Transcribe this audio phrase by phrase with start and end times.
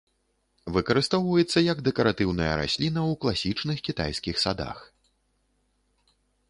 [0.77, 4.85] Выкарыстоўваецца як дэкаратыўная расліна ў класічных кітайскіх садах.